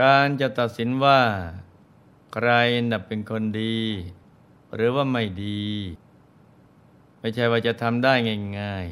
[0.00, 1.20] การจะตัดสินว่า
[2.32, 2.48] ใคร
[2.90, 3.78] น่ะเป็นคนดี
[4.74, 5.66] หรือว่าไม่ดี
[7.20, 8.14] ไม่ใช่ว่าจะทำได้
[8.60, 8.86] ง่าย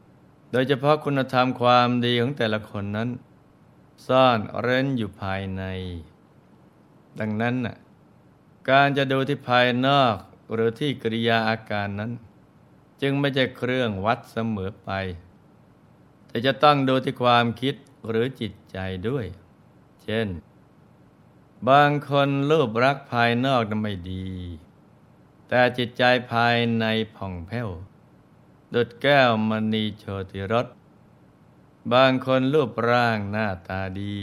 [0.00, 3.08] ๆ โดยเฉพาะคุณธรรมความดีของแต่ละคนนั้น
[4.06, 5.62] ซ่อนเร้นอยู่ภายใน
[7.20, 7.76] ดังนั้นน่ะ
[8.70, 10.16] การจะดูที่ภายนอก
[10.52, 12.12] หรือที่กริยาอาการนั้น
[13.02, 14.90] จึงไม่ใช่เครื่องวัดเสมอไป
[16.28, 17.74] แต่จะต้องดูที่ความคิด
[18.08, 19.26] หรือจิตใจด้วย
[20.04, 20.28] เช่น
[21.70, 24.26] บางคนรูปรักภายนอกนั้นไม่ดี
[25.48, 26.84] แต่จิตใจภายใน
[27.16, 27.68] ผ่องแผ้ว
[28.74, 30.66] ดุดแก้วมณีโชติรส
[31.92, 34.20] บางคนรูปร่างหน้าตาดี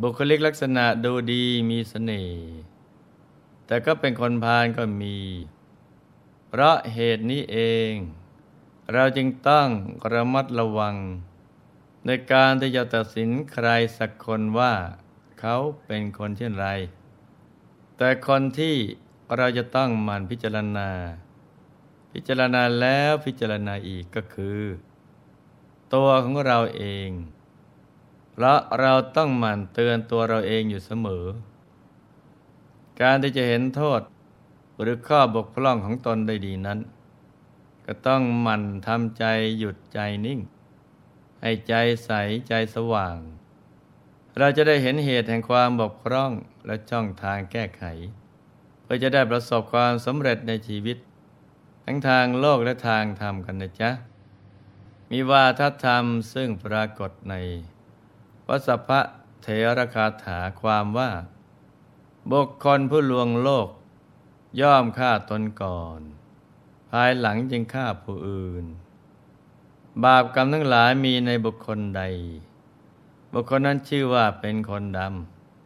[0.00, 2.46] บุคลิกลักษณะดูดีมีสเสน่ห์
[3.66, 5.18] แต่ก็เป็นคนพาลก็มี
[6.48, 7.58] เพราะเหตุนี้เอ
[7.90, 7.92] ง
[8.92, 9.68] เราจึงต้อง
[10.12, 10.96] ระมัดระวัง
[12.06, 14.72] ในการที่จะตัดสินใครสักคนว่า
[15.40, 15.56] เขา
[15.86, 16.66] เป็นคนเช่นไร
[17.96, 18.76] แต่คนที่
[19.36, 20.90] เราจะต้องมันพิจารณา
[22.12, 24.60] พิจารณาแล้วพิจารณาอีกก็คือ
[25.94, 27.10] ตัวของเราเอง
[28.32, 31.24] เพราะเราต้องหมั่นเตือนตัวเราเองอยู่เสมอ
[33.00, 34.00] การที่จะเห็นโทษ
[34.80, 36.78] หรือข้อบกพร่องของตนได้ดีนั้น
[37.86, 39.24] ก็ต้องหมั่นทำใจ
[39.58, 40.40] หยุดใจนิ่ง
[41.40, 42.10] ให้ใจใส
[42.48, 43.16] ใจสว่าง
[44.38, 46.32] เราจะได้เห็นเหตุแห่งความบกพร่อง
[46.66, 47.84] และช่องทางแก้ไข
[48.82, 50.98] เพื่อจะได้ประสบความสำเร็จในชีวิต
[51.84, 53.90] ทั้งทางโลกและทางธรรมกันนะจ๊ะ
[55.10, 56.04] มีวาทธรรม
[56.34, 57.34] ซึ่งปรากฏใน
[58.48, 59.00] วัสพะ
[59.42, 59.48] เถ
[59.78, 61.10] รคาถาความว่า
[62.30, 63.68] บุคคลผู้ลวงโลก
[64.60, 66.00] ย่อมฆ่าตนก่อน
[66.90, 68.64] ภายหลังจึงฆ่าผู้อื่น
[70.04, 72.02] บาปกรรมทั้งหลายมีในบุคคลใด
[73.38, 75.00] บุคคลนั้นชื่อว่าเป็นคนด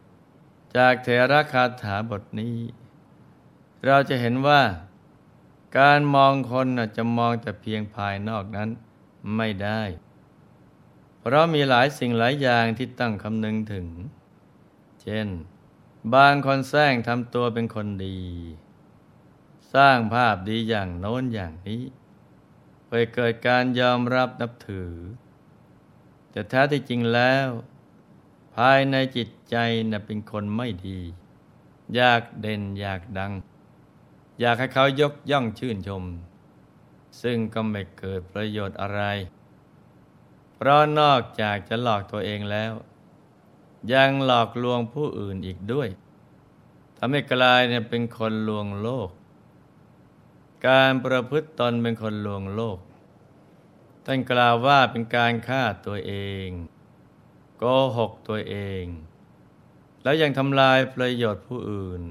[0.05, 2.57] ำ จากเถรคาถาบทนี้
[3.85, 4.61] เราจะเห็นว่า
[5.79, 6.67] การมองคน
[6.97, 8.69] จะมองแต่เพียงภายนอกนั้น
[9.35, 9.81] ไม่ได้
[11.19, 13.87] เพราะมีหลายสิ่งหลายอย่างที่ตั้งคำนึงถึง
[15.01, 15.27] เช่น
[16.15, 18.19] บางคนแสร้งทำตัวเป็นคนดี
[19.73, 21.83] สร้างภาพดีอย่างโน้นอย่างนี้
[22.87, 24.91] ไปเกิดการยอมรับนับถือ
[26.31, 27.47] แต่แท้ที่จริงแล้ว
[28.55, 29.55] ภายในจิตใจ
[29.91, 30.99] น่ะเป็นคนไม่ดี
[31.95, 33.33] อยากเด่นอยากดัง
[34.39, 36.03] อยากให้เขายกย่องชื่นชม
[37.21, 39.01] ซึ่งก็ไม่เกิดประโยชน์อะไร
[40.55, 42.73] เพราะนอกจากจะหลอกตัวเองแล้ว
[43.93, 45.89] ยังหลอกลวงผู้อื่นอีกด้วย
[46.97, 49.09] ทำให้กลายเนี่ยเป็นคนลวงโลก
[50.67, 52.77] การประพฤติตนเป็นคนลวงโลก
[54.05, 56.13] ท่านกล่าวว่าเป็นการฆ่าตัวเอ
[56.45, 56.47] ง
[57.57, 57.63] โก
[57.97, 58.83] หกตัวเอง
[60.03, 62.01] แล้วยังทำลายประโยชน์ผู้อื่น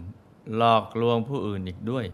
[0.57, 2.07] หลอกลวงผู้อื่นอีกด้วย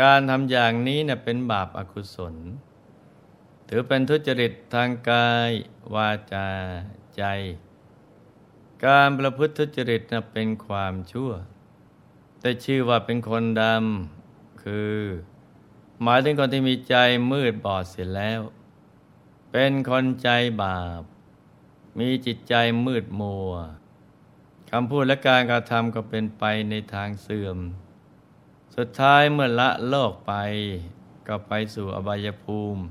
[0.00, 2.34] การทำอย่างนี้เน่ยเป็นบาปอากุศล
[3.68, 5.50] ถือเป็นทุจริตทางกาย
[5.94, 6.48] วาจา
[7.16, 7.22] ใจ
[8.86, 11.30] การประพฤติทุจริตนะเป็นความชั่ว
[12.40, 14.94] แต่ชื่อว่าเป็นคนดำคือ
[16.02, 16.96] หมายถึงคนที่มีใจ
[17.32, 18.40] มืดบอดเสียแล้ว
[19.50, 20.28] เป็นคนใจ
[20.62, 21.02] บาป
[21.98, 22.54] มีจิตใจ
[22.86, 23.52] มืดมัว
[24.70, 27.58] คำพูดและการกระทำก็เป็นไปในทางเสื่อม
[28.76, 30.32] สุดท้ายเมื่อละโลกไป
[31.26, 32.82] ก็ไปสู่อบายภูมิ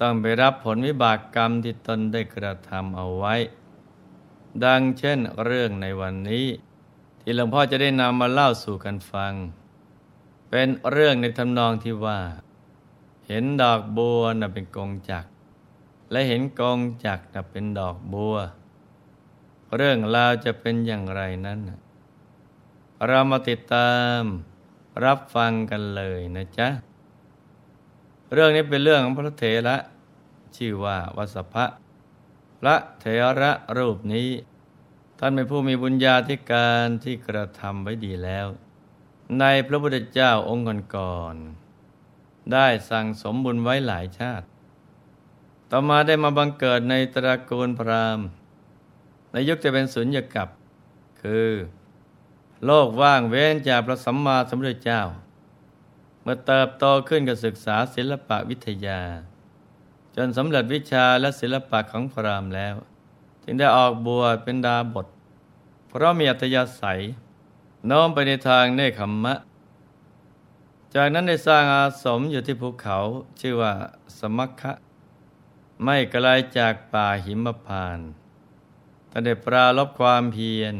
[0.00, 3.34] ต้องไปรับผลวิบากกรรมที่ตนได้กระทำเอาไว้
[4.64, 6.46] ดังเช่นเรื่องในวันนี้
[7.20, 9.32] ที่หลวงพ่อจะได้นำมาเล่าสู่กันฟัง
[10.54, 12.20] เป็นเรื่องในทำนองที่ว่า
[13.26, 15.24] เห็นดอกบัวน่ะเป็นกงจัก
[16.10, 18.36] และเห็นกงจักน่ะเป็นดอกบัว
[19.76, 21.60] เรื่องราวจะเป็นอย่างไรนั้น
[23.06, 24.20] เรามาติดตาม
[25.04, 26.68] รับฟังกันเลยนะจ๊ะ
[28.32, 29.76] เรื่องนี้เป็นเรื่องของพระเถระ
[30.56, 31.64] ชื่อว่าวัสภะ
[32.58, 33.06] พระเถ
[33.40, 34.28] ระรูปนี้
[35.18, 38.48] ท่านเป็นผู้มีบุญญาธิการที่กระทำไว้ดีแล้ว
[39.40, 40.64] ในพระพุทธเจ้าองค์
[40.96, 44.46] ก่อนๆได้สั่งสมบุญไว้หลายชาติ
[45.70, 48.26] ต่อมาได้มาบังเกิดในตระกูลพราหมณ์
[49.32, 50.48] ในยุคจะเป็นสุญญกับ
[51.22, 51.50] คือ
[52.64, 55.02] โลกว่างเว้นจากพระสัมมาสัมพุทธเจ้า
[56.22, 59.00] เมื่อเติบโตขึ้นกับศึกษาศิลปะวิทยา
[60.16, 62.74] จนสำเร็จวิชาและศิลปะของพราหมณ์แล้ว
[63.44, 65.06] จึงได้ออกบวชเป็นดาบท
[65.88, 67.00] เพราะมีอัตยาศัย
[67.90, 69.34] น้อมไปในทางเนคขมมะ
[70.94, 72.98] จากนั้นได้สร้างอาสมอยู่ที่ภูเขา
[73.40, 73.72] ชื่อว่า
[74.18, 74.72] สมัคคะ
[75.84, 77.98] ไม่ไกลจากป่าหิมพาน
[79.08, 80.76] ในท่ได้ปราลบความเพียร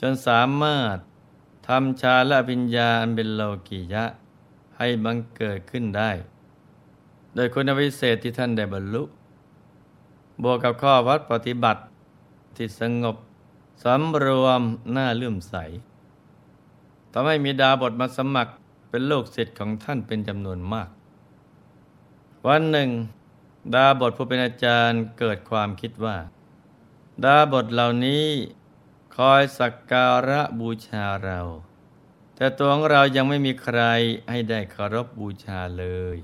[0.00, 0.96] จนสามารถ
[1.68, 4.04] ทำชาละปิญญาอันเป็นโลกิยะ
[4.76, 6.10] ให้บังเกิดขึ้นได้
[7.34, 9.02] โดยคุณวิเศษที่ท่านได้บรรลุ
[10.42, 11.80] บวกกับข้อวัดปฏิบัติ
[12.56, 13.16] ที่สงบ
[13.82, 15.54] สำรวมหน้าเลื่อมใส
[17.12, 18.52] ทำให้มีดาบทมาสมัคร
[18.88, 20.88] เป็นลูกศิษย์ของท่านเป็นจำนวนมาก
[22.46, 22.90] วันหนึ่ง
[23.74, 26.16] ดาบทผู้เป็นอาจารย์เกิดความคิดว่า
[27.24, 28.26] ดาบทเหล่านี้
[29.16, 31.40] คอยสักการะบูชาเรา
[32.36, 33.80] แต่ตัวของเรายังไม่มีใคร
[34.30, 35.86] ให้ได้เคารพบบูชาเล
[36.16, 36.18] ย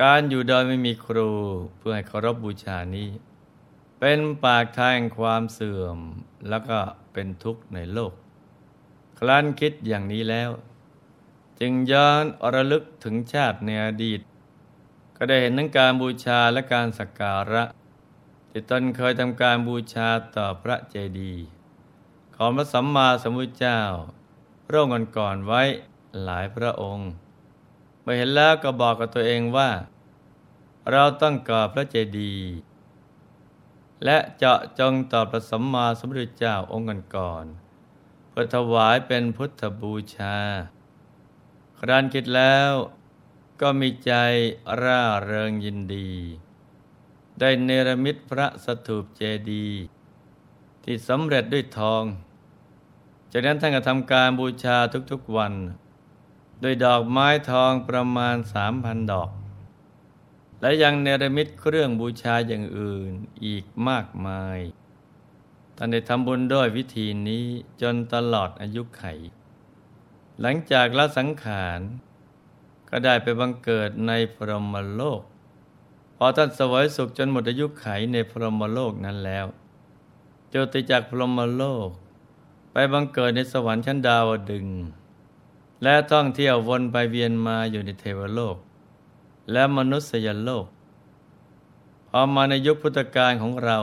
[0.00, 1.30] การอยู่โดยไม่มีครู
[1.78, 3.08] เพื่อให้เคารพบบูชานี้
[4.00, 5.98] เป็นปากทางความเสื่อม
[6.48, 6.78] แล้วก็
[7.12, 8.12] เป็นทุกข์ในโลก
[9.18, 10.50] ครั้นคิดอย่างนี้แล้ว
[11.60, 14.20] จึงย้อนอระลึกถึงชาติในอดีต
[15.16, 17.64] ก็ได้เห็นทั้งการบูชาและการสักการะ
[18.50, 21.44] ที่ตนเคยทำการบูชาต่อพระเจดีย์
[22.36, 23.80] ของพระสัมมาสัมพุทธเจ้า
[24.72, 25.62] ร่วมกันก่อนไว้
[26.24, 27.10] หลายพระองค์
[28.02, 29.70] เมื่อเห็นแล้วก็บอกกับตัวเองว่า
[30.90, 32.48] เราต้องก่อพระเจดีย์
[34.04, 37.44] และเจาะจงต่อพระสัมมาสัมพุทธเจ้าองค์กันก่อน
[38.28, 40.36] เพื่อถวายเป็นพุทธบูชา
[41.78, 42.70] ครานคิดแล้ว
[43.60, 44.12] ก็มีใจ
[44.82, 46.12] ร่าเริงยินดี
[47.38, 49.82] ได้เนรมิตพระสถูปเจดีย์
[50.84, 52.04] ที่สำเร็จด้วยทอง
[53.32, 54.76] จากนั้นท่านก็ทำการบูชา
[55.10, 55.52] ทุกๆวัน
[56.60, 59.30] โดยดอกไม้ทองประมาณสามพันดอก
[60.64, 63.12] และยังเนรมิตเครื่องบูชาอย่างอื่น
[63.44, 64.58] อีกมากมาย
[65.76, 67.44] ท่านได้ทำบุญด้วยวิธีนี้
[67.82, 69.04] จนตลอดอายุไข
[70.40, 71.80] หลังจากละสังขาร
[72.88, 75.22] ก็ได้ไปบังเกิดในพรหมโลก
[76.16, 79.46] พอท่านสวยสุขจนหมดอายุไขในพรหมโลกนั้นแล้ว
[80.52, 81.88] จติจากพรหมโลก
[82.72, 84.66] ไปบังเกิดในสวรรค์ชั้นดาวดึง
[85.82, 88.58] และท่องเที่ยววนไปเวียนมาอยู่ในเทวโลก
[89.52, 90.66] และมนุษยโลก
[92.08, 93.78] พอมาในยุคพุทธกาลของเรา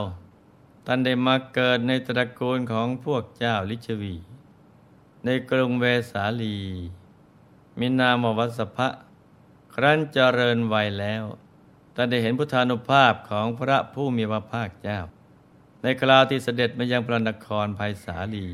[0.86, 4.14] ท่านได้มาเกิดในตระกูลของพวกเจ้าลิชวี
[5.24, 6.56] ในกรุงเวสาลี
[7.78, 8.88] มินามวัสภะ
[9.74, 11.24] ครั้นเจริญวัยแล้ว
[11.94, 15.00] ท่านได้เห็นพุทธานุภาพของพระผู้มีพระภาคเจ้า
[15.82, 18.48] ในคราวที่เสด็จมายังพระนครภัยสาลี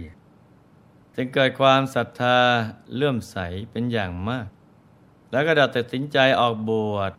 [1.14, 2.38] จึงเกิดความศรัทธา
[2.94, 3.37] เลื่อมใส
[3.70, 4.49] เป็นอย่างมาก
[5.31, 7.13] แล้วก็ได้ตัดสินใจออกบวช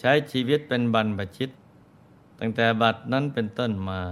[0.00, 1.50] ใช้ชีวิตเป็นบรรพชิต
[2.38, 4.02] ตั้งแต่บัดนั้นเป็นต้นมา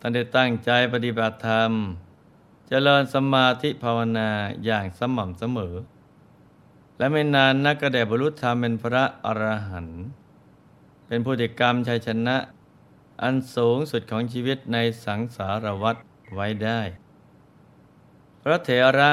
[0.00, 4.30] ท่านได้ตั้งใจปฏิบัติธรรมจเจริญสมาธิภาวนา
[4.64, 5.74] อย่างสม่ำเสมอ
[6.98, 10.04] และไม่นานนักก็ได้บรรลุธรรมเป็นพระอรหันต์
[11.06, 12.36] เป็นผู้ติกรรมชัยชนะ
[13.22, 15.96] อันสูงสุดของชีวิตในสังสารวัฏ
[16.34, 16.80] ไว้ได้
[18.42, 19.10] พระเถระ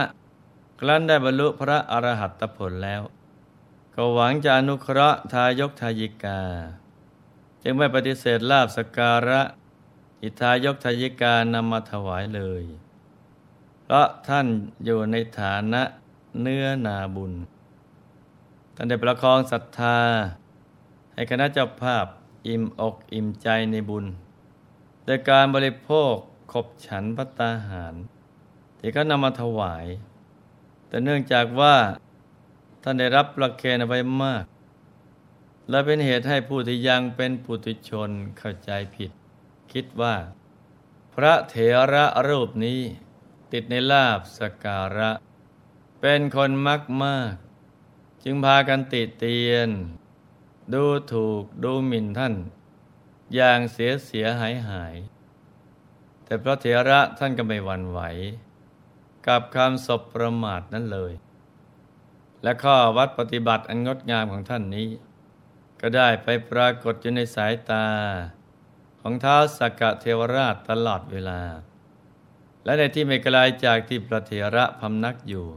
[0.79, 3.01] ครั้นได้บรรลุพระอรหัตผลแล้ว
[3.95, 6.41] ก็หวังจะอนุเคราะห์ทายกทายิกา
[7.63, 9.41] จึงไม่ปฏิเสธลาบสการะ
[10.21, 12.63] อิทายกทายิกานำมาถวายเลย
[13.83, 14.47] เพราะท่าน
[14.85, 15.81] อยู่ในฐานะ
[16.41, 17.33] เนื้อนาบุญ
[18.75, 19.99] ท่านได้ประคองศรัทธา
[21.13, 22.05] ให้คณะเจ้าภาพ
[22.47, 24.05] อิ่มอกอิ่มใจในบุญ
[25.05, 26.13] โดยการบริโภค
[26.51, 27.95] ขบฉันพัตตาหาร
[28.79, 29.85] ที่ก็นำมาถวาย
[30.87, 31.75] แต่เนื่องจากว่า
[32.83, 34.45] ท่านได้รับประเคนเอาไว้มาก
[35.69, 39.11] และเป็นเหตุให้ผู้ที่ยังเป็นปุถุชนเข้าใจผิด
[39.71, 40.15] คิดว่า
[41.13, 41.55] พระเถ
[41.93, 42.79] ระรูปนี้
[43.51, 45.11] ติดในลาบสการะ
[46.01, 47.33] เป็นคนมักมาก
[48.23, 49.69] จึงพากันติเตียน
[50.73, 52.35] ดูถูกดูหมิ่นท่าน
[53.35, 54.95] อย่างเสียเสียหายหาย
[56.23, 57.99] แต่พระเถระท่านก็ไม่หวั่นไหว
[59.27, 61.13] กับคำศพประมาทนั้นเลย
[62.43, 64.87] และข้อวัดปฏิบัติอันงดงามของท่านนี้
[65.81, 67.85] ก็ได้ไปปรากฏอยู่ในสายตา
[69.01, 71.41] ของท้าวสักกะเทวราชตลอดเวลา
[72.63, 75.47] และในที่ไม่ไกลาจากที่พระเถระพำนักอยู่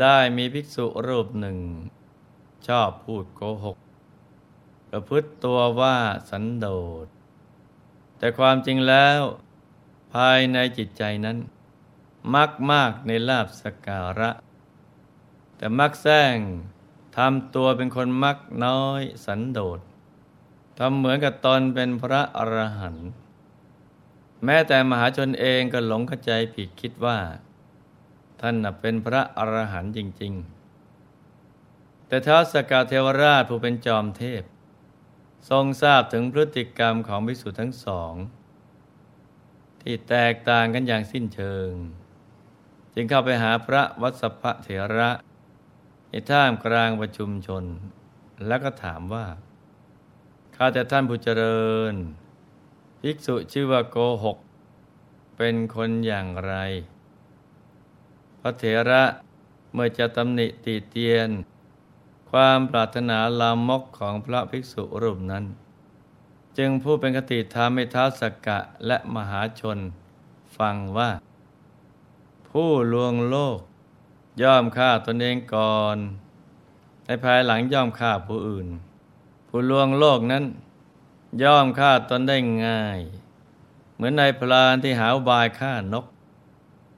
[0.00, 1.58] ได้มีภิกษุรูปหนึ่ง
[2.66, 3.76] ชอบพูดโกหก
[4.88, 5.96] ประพฤติตัวว่า
[6.30, 6.66] สันโด
[7.04, 7.06] ษ
[8.18, 9.20] แต่ความจริงแล้ว
[10.14, 11.38] ภายในจิตใจนั้น
[12.34, 14.30] มักมากในลาบสการะ
[15.58, 16.36] แต่มักแซง
[17.16, 19.80] ทำตัวเป็นคนมักน้อยสันโดษ
[20.78, 23.08] ทำเหมือนกับตนเป็นพระอรหันต์
[24.44, 27.18] แม้แต่มหาชนเองก็หลงเข้าใจผิดคิดว่า
[28.40, 34.42] ท่านเป็นพระอรหันต์จริง ๆ แต่ท้าวสกาเทวราชผู้เป็นจอมเทพ
[35.48, 38.12] ทรงทราบถึงพฤติกรรมของภิกษุทั้งสอง
[39.82, 41.70] ที่แตกต่างกันอย่างสิ้นเชิง
[42.94, 45.10] จึงเข้าไปหาพระวัสพเถระ
[46.10, 47.64] ในท่ามกลางประชุมชน
[48.46, 49.26] แล้วก็ถามว่า
[50.56, 51.94] ข้าแต่ท่านผู้เจริญ
[53.00, 54.38] ภิกษุชื่อว่าโกหก
[55.36, 56.54] เป็นคนอย่างไร
[58.40, 59.04] พระเถระ
[59.72, 61.30] เมื่อจะตำหนิตีเตียน
[62.30, 65.44] ความปรารถนาลามกของพระภิกษุรูปนั้น
[66.58, 69.78] จึงผู้เป็นคติธรรมให้ท้าสกกะและมหาชน
[70.56, 71.10] ฟังว่า
[72.48, 73.58] ผู้ลวงโลก
[74.42, 75.98] ย่อมฆ่าตนเองก่อน
[77.04, 78.68] ในภายหลังย่อมฆ่าผู้อื่น
[79.48, 80.44] ผู้ลวงโลกนั้น
[81.42, 83.00] ย่อมฆ่าตนได้ง่าย
[83.94, 86.06] เหมือนในพลานที่หาบายฆ่านก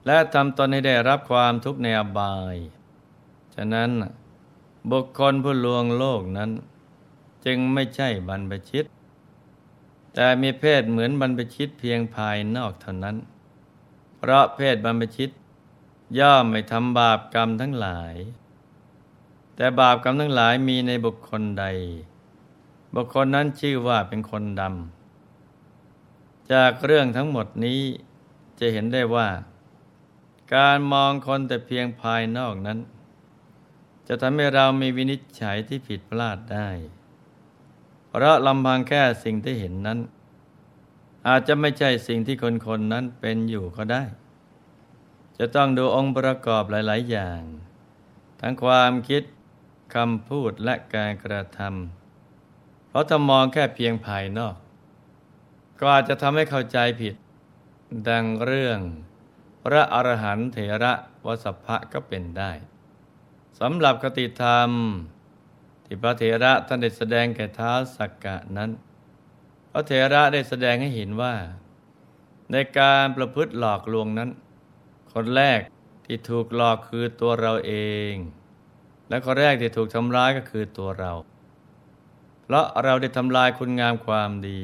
[0.07, 2.57] และทำตนให้ได้รับความทุกข์ในอบาย
[3.55, 3.91] ฉะนั้น
[4.91, 6.51] บุคคลผู้ลวงโลกนั้น
[7.45, 8.85] จึงไม่ใช่บรรพชิต
[10.15, 13.17] แต่มีเพศเหมือนบรรพชิตเพียงภายนอกเท่านั้น
[14.19, 15.31] เพราะเพศบรรพชิต
[16.19, 18.15] ย่อมไม่ทำบาปกรรมทั้งหลาย
[19.57, 21.65] แต่บาปกรรมทั้งหลายมีในบุคคลใด
[22.95, 27.81] บุคคลนั้นชื่อว่าเป็นคนดำ จากเรื่องทั้งหมดนี้
[28.61, 29.29] จะเห็นได้ว่า
[30.55, 32.79] การมองคนแต่เพียงภายนอกนั้น
[34.09, 36.69] จะทำให้เรามีวินิจฉัยที่ผิดพลาดได้
[38.09, 39.99] เพราะลำพังแค่สิ่งที่เห็นนั้น
[41.29, 44.03] อาจจะไม่ใช่สิ่งที่คนคนนั้นเป็นอยู่ก็ได้
[45.43, 47.41] จะต้องดูองค์ประกอบหลาย ๆ อย่าง
[48.41, 49.23] ทั้งความคิด
[49.95, 54.57] คำพูดและการกระทำเพราะถ้ามองแค่เพียงภายนอก
[55.81, 57.15] ก็อาจจะทำให้เข้าใจผิด
[58.09, 58.81] ดังเรื่อง
[59.65, 60.93] พระอรหันต์เถระ
[61.27, 62.53] วสภะก็เป็นได้
[63.61, 64.71] สำหรับคติธรรม
[65.85, 68.71] ที่พระเถระท่านได้แสดงแก่ท้าสักกะนั้น
[69.73, 71.35] พระเถระได้แสดงให้เห็นว่า
[72.53, 74.31] ในการประพฤติหลอกลวงนั้น
[75.15, 75.61] คนแรก
[76.05, 77.75] ที่ถูกหลอกคือตัวเราเอ
[78.11, 78.13] ง
[79.09, 81.13] และคนแรกที่ถูกทำร้ายก็คือตัวเรา
[82.43, 84.61] เพราะเราได้ทำลายคุณงามความดี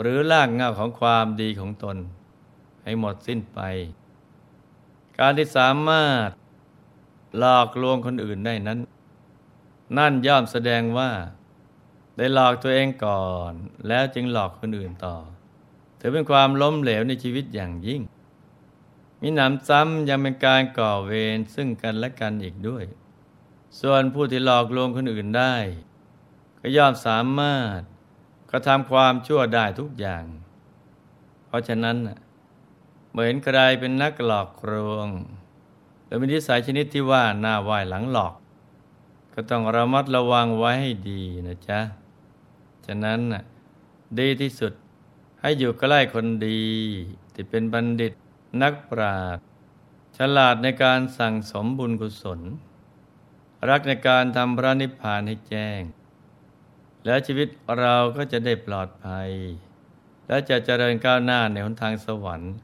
[0.00, 1.96] หรือลากเงาของความดีของตน
[2.84, 3.60] ให้หมดสิ้นไป
[5.18, 6.28] การที่สามารถ
[7.38, 8.78] หลอกลวงคนอื่นได้นั้น
[9.98, 11.10] นั่นย่อมแสดงว่า
[12.16, 13.52] ได้หลอกตัวเองก่อน
[13.88, 15.16] แล้วจึงหลอกคนอื่นต่อ
[16.00, 18.00] ถือเป็นความล้มเหลวในชีวิตอย่างยิ่ง
[19.20, 22.84] มีหนำซ้ำยังเป็นการก่อเวรซึ่งกันและกันอีกด้วย
[23.80, 25.54] ส่วนผู้ที่หลอกลวงคนอื่นได้
[26.60, 27.80] ก็ย่อมสามารถ
[28.50, 30.24] กระทำความชั่วได้ทุกอย่าง
[31.46, 31.96] เพราะฉะนั้น
[33.10, 35.08] เหมือนใครเป็นนักหลอกลวง
[36.04, 38.34] หรือมีนิสัยชนิดที่ว่าหน้าไหวหลังหลอก
[39.34, 41.80] ก็ต้องระมัดระวังไว้ให้ดีนะจ๊ะ
[42.86, 43.20] ฉะนั้น
[44.18, 44.72] ดีที่สุด
[45.40, 46.62] ให้อยู่ใกล้คนดี
[47.34, 48.12] ที่เป็นบัณฑิต
[48.62, 49.44] นักปราชญ์
[50.16, 52.40] ฉลาดในการสั่งสมบุญกุศล
[53.68, 55.80] รักในการทำพระนิพพานให้แจ้ง
[57.04, 59.30] แล้วชีวิตเราก็จะได้ปลอดภัย
[60.28, 62.54] และจะเจริญก้าวหน้าในหนทางสวรรค์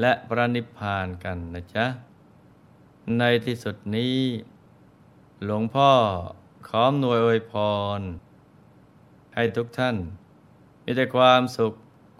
[0.00, 1.86] และพระนิพพานกันนะจ๊ะ
[3.18, 4.16] ในที่สุดนี้
[5.44, 5.90] หลวงพ่อ
[6.68, 7.54] ขอมนวยอวยพ
[7.98, 8.00] ร
[9.34, 9.96] ให้ทุกท่าน
[10.84, 11.72] มีแต่ความสุข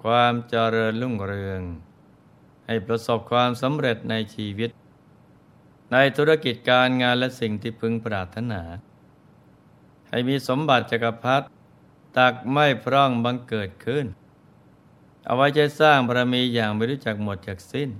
[0.05, 1.63] ความเจริญรุ่งเรือง
[2.69, 4.71] ให้ประสบความสำเร็จในชีวิต
[5.93, 8.63] ในธุรกิจการงานและสิ่งที่พึงปรารถนา
[10.09, 11.47] ให้มีสมบัติจักรพรรดิ
[12.19, 14.07] ตักไม่พร่องบังเกิดขึ้น
[15.25, 17.91] เอาไว้ใช้สร้างบารมีอย่างไม่รู้จักหมดจากสิ้น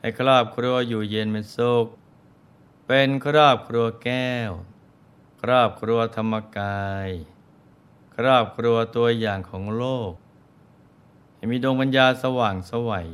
[0.00, 1.86] ให้ครอบครัวอยู่เย็นเป็นสุข
[2.86, 4.50] เป็นครอบครัวแก้ว
[5.42, 7.08] ครอบครัวธรรมกาย
[8.16, 10.12] ครอบครัวตัวอย่างของโลก
[11.34, 13.10] ให้มีดวงปัญญาสว่างสวัย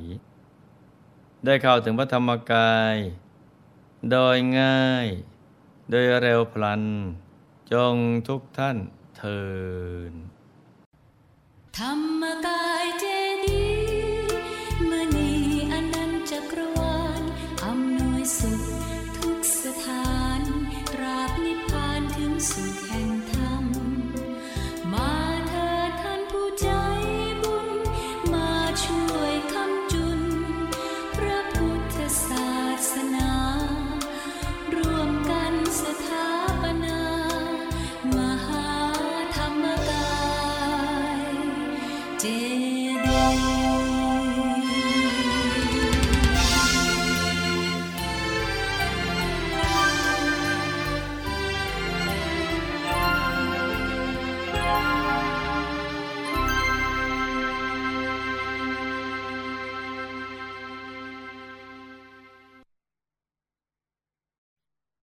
[1.45, 2.97] ได้เข้าถึงพระธรรมกาย
[4.11, 5.07] โดยง่าย
[5.90, 6.83] โดยเร็วพลัน
[7.73, 7.97] จง
[8.28, 8.76] ทุกท่าน
[9.16, 9.42] เทิ
[10.11, 10.12] น
[11.78, 13.04] ธรรมกายเจ
[13.45, 13.66] ดี
[14.90, 15.33] มณี
[15.73, 17.23] อนันจักรวาล
[17.64, 18.62] อำนวยสุข
[19.16, 20.40] ทุกสถาน
[20.92, 23.07] ตราบนิพพานถึงสุขแห่ง